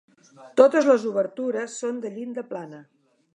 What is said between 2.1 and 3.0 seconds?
llinda plana.